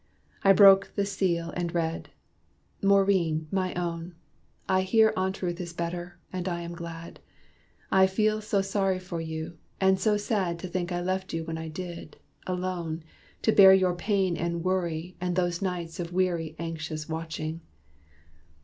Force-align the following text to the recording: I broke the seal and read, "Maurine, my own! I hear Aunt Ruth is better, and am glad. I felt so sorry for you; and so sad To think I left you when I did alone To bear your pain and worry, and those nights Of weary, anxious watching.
I 0.43 0.51
broke 0.51 0.93
the 0.95 1.05
seal 1.05 1.53
and 1.55 1.75
read, 1.75 2.09
"Maurine, 2.81 3.47
my 3.51 3.71
own! 3.75 4.15
I 4.67 4.81
hear 4.81 5.13
Aunt 5.15 5.39
Ruth 5.43 5.61
is 5.61 5.73
better, 5.73 6.17
and 6.33 6.47
am 6.47 6.73
glad. 6.73 7.19
I 7.91 8.07
felt 8.07 8.43
so 8.43 8.63
sorry 8.63 8.97
for 8.97 9.21
you; 9.21 9.59
and 9.79 9.99
so 9.99 10.17
sad 10.17 10.57
To 10.57 10.67
think 10.67 10.91
I 10.91 11.01
left 11.01 11.35
you 11.35 11.45
when 11.45 11.59
I 11.59 11.67
did 11.67 12.17
alone 12.47 13.03
To 13.43 13.51
bear 13.51 13.75
your 13.75 13.93
pain 13.93 14.35
and 14.37 14.63
worry, 14.63 15.17
and 15.21 15.35
those 15.35 15.61
nights 15.61 15.99
Of 15.99 16.11
weary, 16.11 16.55
anxious 16.57 17.07
watching. 17.07 17.61